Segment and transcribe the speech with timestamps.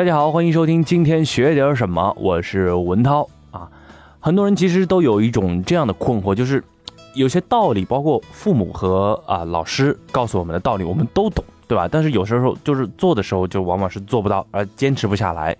[0.00, 3.70] 大家好，欢迎收听今天学点什么，我是文涛啊。
[4.18, 6.64] 很多人其实都有一种这样的困惑，就是
[7.12, 11.86] 有些道理，包括父母和啊老师告诉我们的道理，我们都懂，对吧？
[11.86, 15.54] 但是有时候就是做的时候，就往往是做不到，而坚持不下来，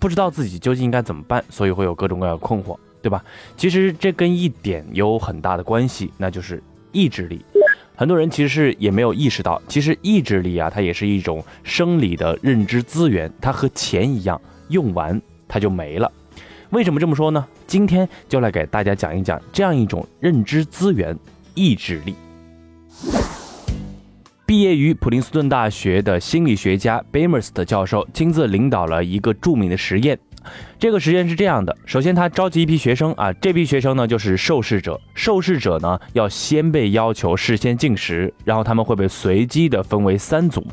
[0.00, 3.22] 不知道自己究竟应该怎么办，所以会有各种各样的困惑，对吧？
[3.58, 6.62] 其实这跟一点有很大的关系，那就是
[6.92, 7.44] 意志力。
[7.94, 16.10] 很多人其实也没有意识到，其实意志力啊，它也是一种生理的认知资源，它和钱一样，用完它就没了。
[16.70, 17.46] 为什么这么说呢？
[17.66, 21.16] 今天就来给大家讲一讲这样一种认知资源——
[21.54, 22.14] 意志力。
[24.46, 30.18] 毕业于普林斯顿大学的心理学家贝默斯特教授亲自领导了一个著名的实验。
[30.78, 35.00] 这个实验是这样的：首先，他召集一批学生啊，这批学生呢就是受试者。
[35.14, 40.66] 受试者呢要先被要求事先进食，然后他们会被随机的分为三组。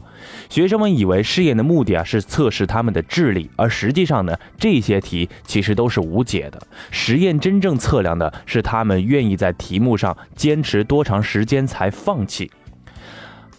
[0.49, 6.61] 学生们以为试验的目的啊是测试他们的智力，而实际上呢，这些题其实都是无解的。
[6.91, 12.49] 实验真正测量的是他们愿意在题目上坚持多长时间才放弃。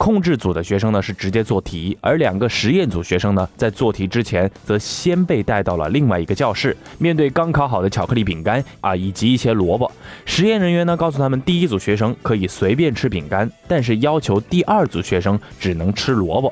[0.00, 9.92] 控制组的学生呢是直接做题，而两个实验组学生呢在做题之前则先被带到了另外一个教室，面对刚烤好的巧克力饼干啊以及一些萝卜。
[10.24, 16.50] 实验人员呢告诉他们，第一组学生可以随便吃饼干，但是要求第二组学生只能吃萝卜。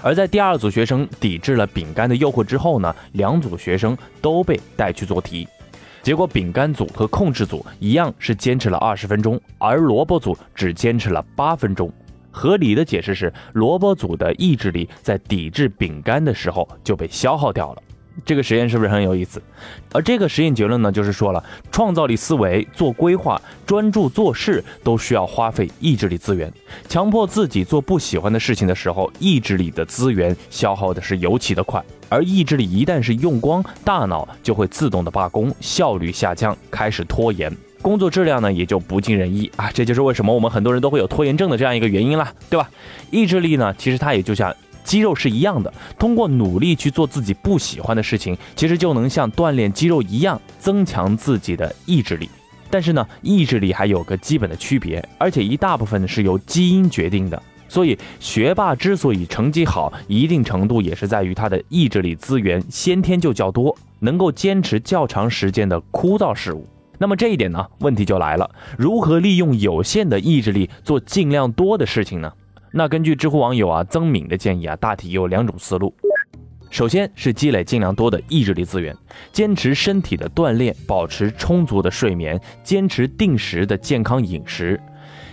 [0.00, 5.46] 而在第二组学生抵制了饼干的诱惑之后呢，两组学生都被带去做题。
[6.02, 11.92] 结果，饼干组和控制组一样是坚持了二十分钟，而萝卜组只坚持了八分钟。
[12.32, 17.82] 合理的解释是，萝卜组的意志力在抵制饼干的时候就被消耗掉了。
[18.26, 19.42] 这个实验是不是很有意思？
[19.90, 26.52] 而这个实验结论呢，就是说了，创造力思维、做规划、专注做事都需要花费意志力资源。
[26.88, 31.82] 强迫自己做不喜欢的事情的时候，意志力的资源消耗的是尤其的快。
[32.10, 37.50] 而意志力一旦是用光，大脑就会自动的罢工，效率下降，开始拖延。
[37.82, 42.70] 工作质量呢也就不尽人意啊，这就是为什么我们很多人都会有拖延症的这样一个原因啦，对吧？
[43.10, 44.54] 意志力呢，其实它也就像
[44.84, 52.28] 肌肉是一样的，通过努力去做自己不喜欢的事情，其实就能像锻炼肌肉一样增强自己的意志力。
[52.70, 57.42] 但是呢，意志力还有个基本的区别，而且一大部分是由基因决定的。
[57.68, 66.66] 所以学霸之所以成绩好，一定程度也是在于他的意志力资源先天就较多，能够坚持较长时间的枯燥事物。
[67.02, 68.48] 那么这一点呢，问题就来了，
[68.78, 72.32] 如何利用有限的意志力做尽量多的事情呢？
[72.70, 75.92] 那根据知乎网友啊曾敏的建议啊，大体有两种思路。
[76.70, 78.96] 首先是积累尽量多的意志力资源，
[79.32, 84.80] 坚持身体的锻炼，保持充足的睡眠，坚持定时的健康饮食。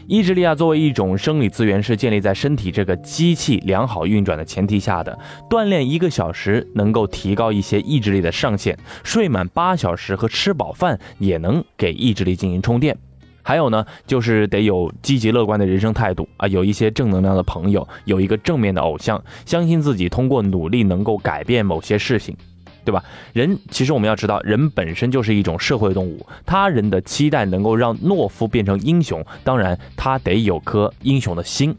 [0.10, 5.16] 意志力啊，作为一种生理资源，是建立在身体这个机器良好运转的前提下的。
[5.48, 12.98] 锻炼一个小时能够提高一些意志力的上限，睡满八小时和吃饱饭也能给意志力进行充电。
[13.44, 22.36] 还有呢，就是得有积极乐观的人生态度啊，有一些正能量的朋友，有一个正面的偶像，相信自己通过努力能够改变某些事情。
[22.86, 23.04] 对吧？
[23.34, 26.26] 人其实我们要知道，人本身就是一种社会动物。
[26.46, 31.76] 他人的期待能够让懦夫变成英雄，当然他得有颗英雄的心。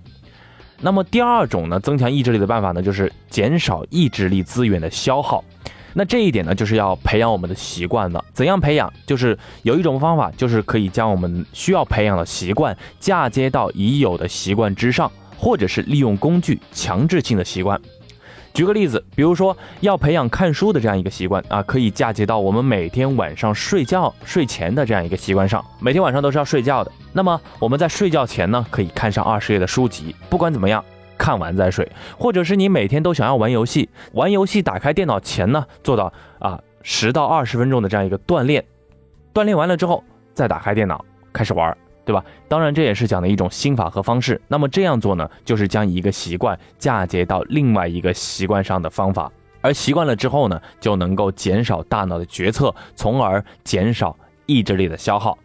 [0.81, 5.45] 那么第二种呢，增强意志力的办法呢，就是减少意志力资源的消耗。
[5.93, 8.25] 那这一点呢，就是要培养我们的习惯了。
[8.33, 8.91] 怎样培养？
[9.07, 17.79] 就是有一种方法，就是可以将我们需要培养的习惯嫁接到已有的习惯之上，或者是利用工具强制性的习惯。
[18.53, 25.65] 举个例子，比如说要培养看书的这样一个习惯啊，可以嫁接到我们每天晚上睡觉睡前的这样一个习惯上。
[25.79, 30.85] 每天晚上都是要睡觉的，那么我们在睡觉前呢，可以看上二十页的书籍，不管怎么样，
[31.17, 31.91] 看完再睡。
[32.19, 38.65] 或者是你每天都想要玩游戏，玩游戏打开电脑前呢，做到啊十到二十分钟的这样一个锻炼，
[39.33, 40.03] 锻炼完了之后
[40.35, 41.77] 再打开电脑开始玩。
[42.11, 42.25] 对吧？
[42.49, 44.41] 当然，这也是讲的一种心法和方式。
[44.49, 49.31] 那么这样做呢，就是将一个习惯嫁接到另外一个习惯上的方法。
[49.61, 54.17] 而习惯了之后呢，就能够减少大脑的决策，从而减少
[54.47, 55.39] 意志力的消耗。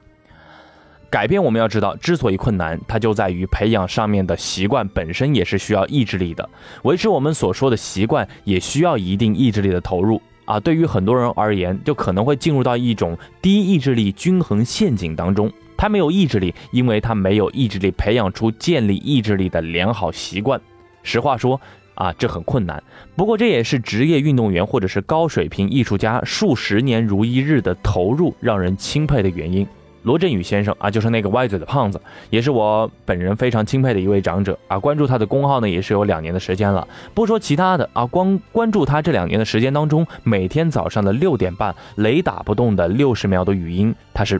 [1.07, 6.49] 改变我们要知道，之所以困难，它就在于培养上面的习惯本身也是需要意志力的。
[6.81, 10.59] 维持我们所说的习惯，也需要一定意志力的投入啊。
[10.59, 15.51] 对于很多人而言，就可能会进入到一种低意志力均衡陷阱当中。
[15.77, 20.59] 他没有意志力，因为他没有意志力培养出建立意志力的良好习惯。
[21.03, 21.59] 实话说
[21.95, 22.83] 啊，这很困难。
[23.15, 29.65] 不过这也是职业运动员或者是高水平艺术家数十年如一日的投入让人钦佩的原因。
[30.03, 31.99] 罗振宇先生啊，就是那个歪嘴的胖子，
[32.29, 34.77] 也是我本人非常钦佩的一位长者啊。
[34.77, 36.87] 关注他的公号呢，也是有两年的时间了。
[37.15, 44.39] 不说其他的啊，光关注他这两年的时间当中，每天早上的六点半，雷打不动的六十秒的语音，他是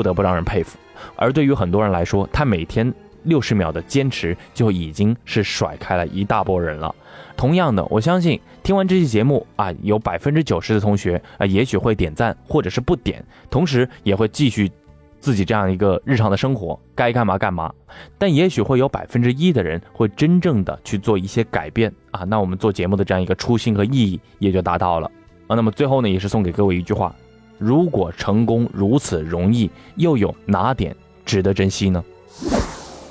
[0.00, 0.78] 不得不让人佩服。
[1.14, 2.90] 而对于很多人来说，他每天
[3.24, 6.94] 六十秒的坚持，就已经是甩开了一大波人了。
[7.36, 14.72] 同样的，我相信听完这期节目啊，有百分之九十的同学啊，也许会点赞或者是不点，同时也会继续
[15.20, 17.70] 自己这样一个日常的生活，该干嘛干嘛。
[18.16, 25.10] 但也许会有百分之一的人会真正的去做一些改变啊，那我们做节目的这样一个初心和意义也就达到了
[25.46, 25.54] 啊。
[25.54, 27.14] 那么最后呢，也是送给各位一句话：
[27.60, 30.96] 如果成功如此容易，又有哪点
[31.26, 32.02] 值得珍惜呢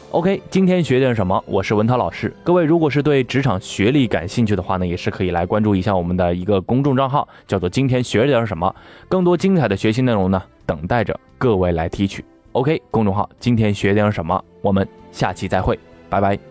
[0.10, 1.42] ？OK，今天学点什么？
[1.46, 2.36] 我是文涛老师。
[2.44, 8.75] 各位如果是对职场学历感兴趣的话呢，也是可以来关注一下我们的一个公众账号，叫做“今天学点什么”。
[9.07, 12.25] 更多精彩的学习内容呢，等待着各位来提取。
[12.54, 15.78] OK，公众号“今天学点什么”，我们下期再会，
[16.10, 16.49] 拜拜。